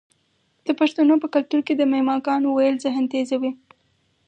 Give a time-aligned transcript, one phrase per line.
[0.65, 3.51] د پښتنو په کلتور کې د معما ګانو ویل ذهن تیزوي.